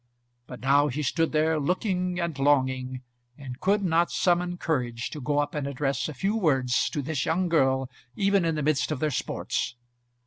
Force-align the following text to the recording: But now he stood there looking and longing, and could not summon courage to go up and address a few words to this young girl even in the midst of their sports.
But 0.47 0.61
now 0.61 0.87
he 0.87 1.03
stood 1.03 1.31
there 1.31 1.59
looking 1.59 2.19
and 2.19 2.39
longing, 2.39 3.03
and 3.37 3.59
could 3.59 3.83
not 3.83 4.09
summon 4.09 4.57
courage 4.57 5.11
to 5.11 5.21
go 5.21 5.37
up 5.37 5.53
and 5.53 5.67
address 5.67 6.09
a 6.09 6.15
few 6.15 6.35
words 6.35 6.89
to 6.89 7.03
this 7.03 7.23
young 7.23 7.47
girl 7.49 7.87
even 8.15 8.43
in 8.43 8.55
the 8.55 8.63
midst 8.63 8.91
of 8.91 8.99
their 8.99 9.11
sports. 9.11 9.75